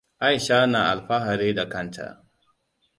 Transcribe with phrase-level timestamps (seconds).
[0.27, 2.07] Aisha na alfahari da kanta.